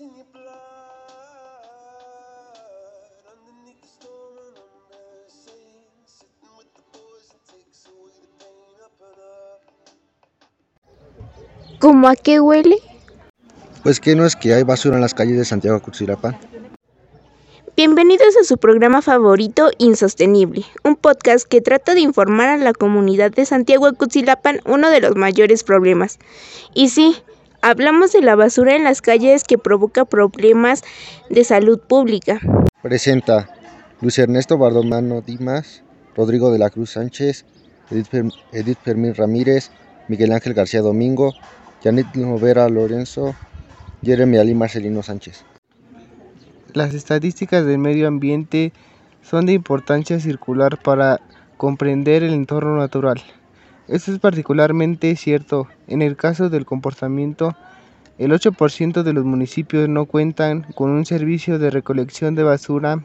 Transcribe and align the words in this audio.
in 0.00 0.14
your 0.14 0.26
blood. 0.30 0.44
Underneath 3.32 3.80
the 3.80 3.88
storm 3.88 4.36
and 4.36 4.56
under 4.60 4.92
the 4.92 5.30
sea. 5.30 5.88
Sitting 6.04 6.52
with 6.58 6.68
the 6.74 6.82
boys 6.92 7.32
and 7.32 7.40
takes 7.48 7.86
away 7.86 8.12
the 8.20 8.28
pain 8.36 8.76
up 8.84 8.92
and 9.00 9.16
up. 9.16 9.62
¿Cómo 11.78 12.08
a 12.08 12.16
qué 12.16 12.40
huele? 12.40 12.76
Pues 13.82 14.00
que 14.00 14.14
no 14.14 14.26
es 14.26 14.36
que 14.36 14.52
hay 14.52 14.64
basura 14.64 14.96
en 14.96 15.02
las 15.02 15.14
calles 15.14 15.38
de 15.38 15.46
Santiago 15.46 15.80
Cutzilapán. 15.80 16.38
Bienvenidos 17.74 18.36
a 18.36 18.44
su 18.44 18.58
programa 18.58 19.00
favorito 19.00 19.70
Insostenible, 19.78 20.64
un 20.84 20.96
podcast 20.96 21.46
que 21.46 21.60
trata 21.62 21.94
de 21.94 22.00
informar 22.00 22.48
a 22.48 22.56
la 22.58 22.72
comunidad 22.74 23.30
de 23.30 23.46
Santiago 23.46 23.90
Cutzilapán 23.94 24.60
uno 24.66 24.90
de 24.90 25.00
los 25.00 25.16
mayores 25.16 25.62
problemas. 25.62 26.18
Y 26.74 26.88
sí, 26.88 27.16
hablamos 27.62 28.12
de 28.12 28.22
la 28.22 28.34
basura 28.36 28.74
en 28.76 28.84
las 28.84 29.02
calles 29.02 29.44
que 29.44 29.58
provoca 29.58 30.04
problemas 30.04 30.82
de 31.30 31.44
salud 31.44 31.80
pública. 31.80 32.40
Presenta 32.82 33.48
Luis 34.00 34.18
Ernesto 34.18 34.58
Bardomano 34.58 35.20
Dimas, 35.20 35.82
Rodrigo 36.16 36.50
de 36.50 36.58
la 36.58 36.70
Cruz 36.70 36.90
Sánchez, 36.90 37.44
Edith, 37.90 38.08
Fer- 38.10 38.32
Edith 38.52 38.78
Fermín 38.82 39.14
Ramírez, 39.14 39.70
Miguel 40.08 40.32
Ángel 40.32 40.54
García 40.54 40.82
Domingo, 40.82 41.34
Janet 41.82 42.14
Lovera 42.14 42.68
Lorenzo, 42.68 43.34
Jeremy 44.02 44.38
Ali 44.38 44.54
Marcelino 44.54 45.02
Sánchez. 45.02 45.44
Las 46.72 46.94
estadísticas 46.94 47.64
del 47.64 47.78
medio 47.78 48.06
ambiente 48.06 48.72
son 49.22 49.46
de 49.46 49.52
importancia 49.52 50.20
circular 50.20 50.78
para 50.82 51.20
comprender 51.56 52.22
el 52.22 52.34
entorno 52.34 52.76
natural. 52.76 53.22
Esto 53.88 54.10
es 54.10 54.18
particularmente 54.18 55.14
cierto 55.14 55.68
en 55.86 56.02
el 56.02 56.16
caso 56.16 56.48
del 56.48 56.66
comportamiento. 56.66 57.54
El 58.18 58.32
8% 58.32 59.04
de 59.04 59.12
los 59.12 59.24
municipios 59.24 59.88
no 59.88 60.06
cuentan 60.06 60.66
con 60.74 60.90
un 60.90 61.06
servicio 61.06 61.60
de 61.60 61.70
recolección 61.70 62.34
de 62.34 62.42
basura, 62.42 63.04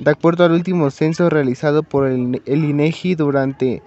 de 0.00 0.10
acuerdo 0.10 0.44
al 0.44 0.50
último 0.52 0.90
censo 0.90 1.30
realizado 1.30 1.84
por 1.84 2.08
el, 2.08 2.42
INEGI 2.46 3.14
durante 3.14 3.80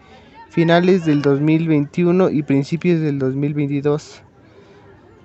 finales 0.50 1.04
del 1.04 1.22
2021 1.22 2.30
y 2.30 2.44
principios 2.44 3.02
del 3.02 3.20
2022. 3.20 4.22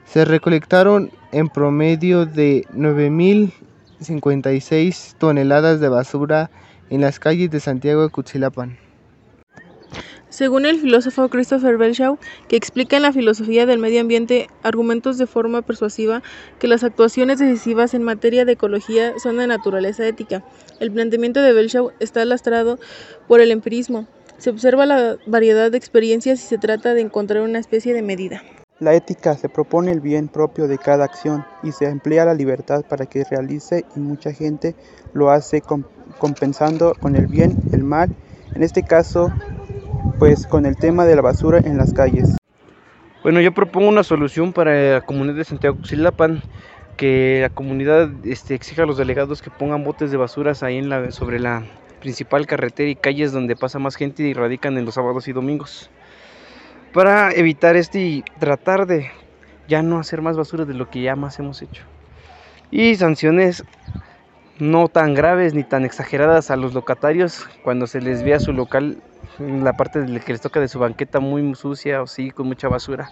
Se 0.07 0.25
recolectaron 0.25 1.13
en 1.31 1.49
promedio 1.51 2.27
de 2.27 2.67
9.056 2.75 5.15
toneladas 5.19 5.79
de 5.79 5.89
basura 5.89 6.51
en 6.89 7.03
las 7.03 7.21
calles 7.21 7.49
de 7.53 7.61
Santiago 7.61 8.03
de 8.03 8.09
Cutzilapán. 8.09 8.90
Según 10.31 10.65
el 10.65 10.79
filósofo 10.79 11.29
Christopher 11.29 11.77
Belshaw, 11.77 12.17
que 12.49 12.55
explica 12.57 12.97
en 12.97 13.03
la 13.03 13.13
filosofía 13.13 13.67
del 13.67 13.81
medio 13.81 14.01
ambiente 14.01 14.47
argumentos 14.63 15.19
de 15.19 15.27
forma 15.27 15.61
persuasiva 15.63 16.23
que 16.61 16.69
las 16.69 16.85
actuaciones 16.85 17.41
decisivas 17.41 17.95
en 17.95 18.05
materia 18.05 18.45
de 18.45 18.53
ecología 18.53 19.13
son 19.19 19.39
de 19.39 19.49
naturaleza 19.49 20.07
ética. 20.07 20.45
El 20.79 20.93
planteamiento 20.93 21.43
de 21.43 21.53
Belshaw 21.53 21.91
está 21.99 22.25
lastrado 22.25 22.79
por 23.27 23.41
el 23.41 23.51
empirismo. 23.51 24.07
Se 24.39 24.51
observa 24.51 24.87
la 24.87 25.19
variedad 25.27 25.71
de 25.71 25.77
experiencias 25.79 26.43
y 26.45 26.47
se 26.47 26.59
trata 26.59 26.95
de 26.95 27.01
encontrar 27.01 27.43
una 27.43 27.59
especie 27.59 27.93
de 27.93 28.03
medida. 28.03 28.43
La 28.79 28.95
ética 28.95 29.37
se 29.37 29.49
propone 29.49 29.91
el 29.91 30.01
bien 30.01 30.29
propio 30.29 30.69
de 30.69 30.79
cada 30.79 31.05
acción 31.05 31.45
y 31.65 31.73
se 31.73 31.87
emplea 31.87 32.25
la 32.25 32.35
libertad 32.35 32.83
para 32.89 33.05
que 33.05 33.25
realice 33.25 33.85
y 33.97 34.01
mucha 34.01 34.33
gente 34.33 34.75
lo 35.13 35.31
hace 35.31 35.61
com- 35.61 35.85
compensando 36.19 36.95
con 36.99 37.17
el 37.17 37.27
bien 37.27 37.59
el 37.73 37.83
mal, 37.85 38.11
en 38.55 38.63
este 38.63 38.83
caso 38.83 39.31
pues 40.21 40.47
con 40.47 40.67
el 40.67 40.77
tema 40.77 41.07
de 41.07 41.17
la 41.17 41.23
basura 41.23 41.63
en 41.65 41.79
las 41.79 41.95
calles. 41.95 42.37
Bueno, 43.23 43.41
yo 43.41 43.55
propongo 43.55 43.89
una 43.89 44.03
solución 44.03 44.53
para 44.53 44.93
la 44.93 45.01
comunidad 45.01 45.37
de 45.37 45.45
Santiago 45.45 45.79
Cuxilapan, 45.79 46.43
que 46.99 47.39
la 47.41 47.49
comunidad 47.49 48.11
este, 48.25 48.55
exija 48.55 48.83
a 48.83 48.87
los 48.87 48.99
delegados 48.99 49.41
que 49.41 49.49
pongan 49.49 49.83
botes 49.83 50.11
de 50.11 50.19
basuras 50.19 50.63
ahí 50.63 50.77
en 50.77 50.91
la, 50.91 51.11
sobre 51.11 51.41
la 51.41 51.65
principal 52.01 52.47
carretera 52.47 52.91
y 52.91 52.97
calles 52.97 53.33
donde 53.33 53.57
pasa 53.57 53.79
más 53.79 53.97
gente 53.97 54.23
y 54.25 54.35
radican 54.35 54.77
en 54.77 54.85
los 54.85 54.97
sábados 54.97 55.27
y 55.27 55.33
domingos. 55.33 55.89
Para 56.93 57.33
evitar 57.33 57.77
este 57.77 58.01
y 58.01 58.23
tratar 58.39 58.87
de 58.87 59.11
ya 59.69 59.83
no 59.83 59.99
hacer 59.99 60.21
más 60.21 60.37
basura 60.37 60.67
de 60.67 60.75
lo 60.75 60.91
que 60.91 61.01
ya 61.01 61.17
más 61.17 61.39
hemos 61.39 61.63
hecho. 61.63 61.85
Y 62.71 62.95
sanciones 62.97 63.65
no 64.61 64.89
tan 64.89 65.15
graves 65.15 65.55
ni 65.55 65.65
tan 65.65 65.85
exageradas 65.85 66.51
a 66.51 66.57
los 66.57 66.75
locatarios 66.75 67.49
cuando 67.63 67.87
se 67.87 68.01
les 68.01 68.23
vea 68.23 68.39
su 68.39 68.53
local 68.53 69.03
la 69.39 69.73
parte 69.73 70.01
del 70.01 70.21
que 70.23 70.33
les 70.33 70.41
toca 70.41 70.61
de 70.61 70.69
su 70.69 70.79
banqueta 70.79 71.21
muy 71.21 71.55
sucia 71.55 72.03
o 72.03 72.07
sí, 72.07 72.31
con 72.31 72.47
mucha 72.47 72.69
basura. 72.69 73.11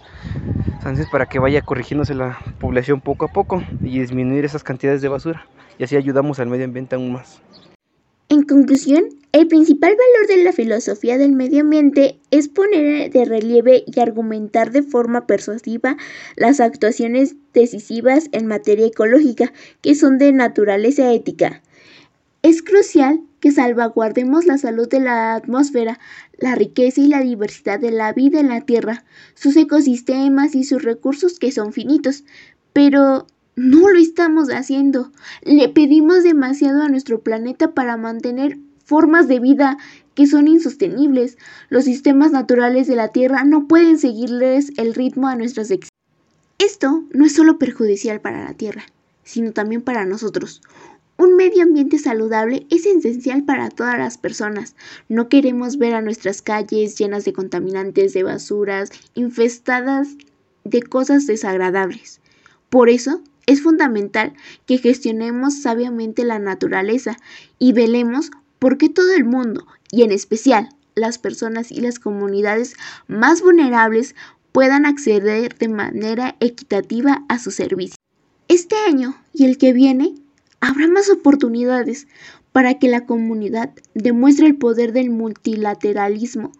Entonces, 0.73 1.07
para 1.11 1.25
que 1.25 1.39
vaya 1.39 1.61
corrigiéndose 1.61 2.13
la 2.13 2.39
población 2.59 3.01
poco 3.01 3.25
a 3.25 3.27
poco 3.29 3.63
y 3.81 3.99
disminuir 3.99 4.45
esas 4.45 4.63
cantidades 4.63 5.01
de 5.01 5.09
basura. 5.09 5.45
Y 5.77 5.83
así 5.83 5.95
ayudamos 5.95 6.39
al 6.39 6.47
medio 6.47 6.65
ambiente 6.65 6.95
aún 6.95 7.13
más. 7.13 7.41
En 8.29 8.43
conclusión, 8.43 9.05
el 9.31 9.47
principal 9.47 9.91
valor 9.91 10.27
de 10.27 10.43
la 10.43 10.53
filosofía 10.53 11.17
del 11.17 11.31
medio 11.31 11.61
ambiente 11.61 12.19
es 12.29 12.47
poner 12.47 13.11
de 13.11 13.25
relieve 13.25 13.83
y 13.87 13.99
argumentar 13.99 14.71
de 14.71 14.83
forma 14.83 15.25
persuasiva 15.25 15.97
las 16.35 16.59
actuaciones 16.59 17.35
decisivas 17.55 18.29
en 18.31 18.45
materia 18.45 18.85
ecológica 18.85 19.51
que 19.81 19.95
son 19.95 20.19
de 20.19 20.31
naturaleza 20.31 21.11
ética. 21.11 21.63
Es 22.43 22.61
crucial 22.61 23.19
que 23.39 23.51
salvaguardemos 23.51 24.45
la 24.45 24.59
salud 24.59 24.87
de 24.87 24.99
la 24.99 25.33
atmósfera, 25.33 25.99
la 26.37 26.53
riqueza 26.53 27.01
y 27.01 27.07
la 27.07 27.21
diversidad 27.21 27.79
de 27.79 27.91
la 27.91 28.13
vida 28.13 28.39
en 28.39 28.49
la 28.49 28.61
Tierra, 28.61 29.05
sus 29.33 29.55
ecosistemas 29.55 30.53
y 30.53 30.65
sus 30.65 30.83
recursos 30.83 31.39
que 31.39 31.51
son 31.51 31.73
finitos, 31.73 32.25
pero 32.73 33.25
no 33.59 33.89
lo 33.89 33.99
estamos 33.99 34.47
haciendo. 34.49 35.11
Le 35.41 35.67
pedimos 35.67 36.23
demasiado 36.23 36.81
a 36.81 36.87
nuestro 36.87 37.19
planeta 37.19 37.73
para 37.73 37.97
mantener 37.97 38.57
formas 38.85 39.27
de 39.27 39.41
vida 39.41 39.77
que 40.15 40.27
son 40.27 40.47
insostenibles. 40.47 41.37
Los 41.67 41.83
sistemas 41.83 42.31
naturales 42.31 42.87
de 42.87 42.95
la 42.95 43.09
Tierra 43.09 43.43
no 43.43 43.67
pueden 43.67 43.99
seguirles 43.99 44.71
el 44.77 44.95
ritmo 44.95 45.27
a 45.27 45.35
nuestras. 45.35 45.73
Esto 46.57 47.03
no 47.11 47.25
es 47.25 47.35
solo 47.35 47.59
perjudicial 47.59 48.21
para 48.21 48.45
la 48.45 48.53
Tierra, 48.53 48.83
sino 49.23 49.51
también 49.51 49.81
para 49.81 50.05
nosotros. 50.05 50.61
Un 51.17 51.35
medio 51.35 51.63
ambiente 51.63 51.97
saludable 51.97 52.65
es 52.69 52.85
esencial 52.85 53.43
para 53.43 53.69
todas 53.69 53.97
las 53.97 54.17
personas. 54.17 54.77
No 55.09 55.27
queremos 55.27 55.77
ver 55.77 55.95
a 55.95 56.01
nuestras 56.01 56.41
calles 56.41 56.97
llenas 56.97 57.25
de 57.25 57.33
contaminantes, 57.33 58.13
de 58.13 58.23
basuras, 58.23 58.89
infestadas 59.15 60.15
de 60.63 60.81
cosas 60.81 61.27
desagradables. 61.27 62.21
Por 62.69 62.89
eso, 62.89 63.21
es 63.49 63.63
fundamental 63.63 64.33
que 64.67 64.77
gestionemos 64.77 65.63
sabiamente 65.63 66.23
la 66.23 66.37
naturaleza 66.37 67.17
y 67.57 67.73
velemos 67.73 68.29
porque 68.59 68.89
todo 68.89 69.11
el 69.13 69.25
mundo, 69.25 69.65
y 69.91 70.03
en 70.03 70.11
especial 70.11 70.69
las 70.93 71.17
personas 71.17 71.71
y 71.71 71.81
las 71.81 71.97
comunidades 71.97 72.75
más 73.07 73.41
vulnerables, 73.41 74.13
puedan 74.51 74.85
acceder 74.85 75.57
de 75.57 75.67
manera 75.67 76.35
equitativa 76.39 77.23
a 77.27 77.39
su 77.39 77.49
servicio. 77.49 77.95
Este 78.47 78.75
año 78.87 79.15
y 79.33 79.45
el 79.45 79.57
que 79.57 79.73
viene 79.73 80.13
habrá 80.59 80.87
más 80.87 81.09
oportunidades 81.09 82.07
para 82.51 82.77
que 82.77 82.87
la 82.87 83.07
comunidad 83.07 83.71
demuestre 83.95 84.45
el 84.45 84.57
poder 84.57 84.93
del 84.93 85.09
multilateralismo 85.09 86.51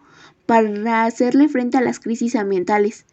para 0.46 1.04
hacerle 1.04 1.48
frente 1.48 1.78
a 1.78 1.82
las 1.82 2.00
crisis 2.00 2.34
ambientales 2.34 3.04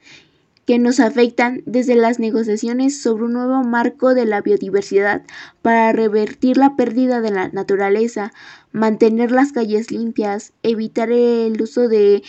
que 0.67 0.79
nos 0.79 1.00
afectan 1.00 1.63
desde 1.66 1.95
las 1.95 2.19
negociaciones 2.19 3.01
sobre 3.01 3.23
un 3.23 3.33
nuevo 3.33 3.63
marco 3.63 4.13
de 4.13 4.25
la 4.25 4.41
biodiversidad 4.41 5.23
para 5.61 5.94
revertir 5.94 6.57
la 6.57 6.75
pérdida 6.75 7.22
de 7.22 7.31
la 7.31 7.47
naturaleza, 7.47 8.33
mantener 8.73 9.31
las 9.31 9.53
calles 9.53 9.91
limpias, 9.91 10.51
evitar 10.63 11.09
el 11.09 11.59
uso 11.61 11.88
de 11.88 12.22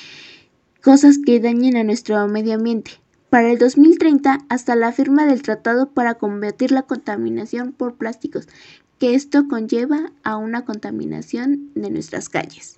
cosas 0.81 1.19
que 1.19 1.41
dañen 1.41 1.77
a 1.77 1.83
nuestro 1.83 2.29
medio 2.29 2.55
ambiente. 2.55 2.93
Para 3.29 3.51
el 3.51 3.59
2030 3.59 4.39
hasta 4.49 4.77
la 4.77 4.93
firma 4.93 5.27
del 5.27 5.43
tratado 5.43 5.91
para 5.91 6.15
combatir 6.15 6.71
la 6.71 6.83
contaminación 6.83 7.73
por 7.73 7.97
plásticos, 7.97 8.47
que 9.01 9.17
esto 9.17 9.49
conlleva 9.49 10.13
a 10.23 10.37
una 10.37 10.65
contaminación 10.65 11.73
de 11.75 11.91
nuestras 11.91 12.29
calles. 12.29 12.78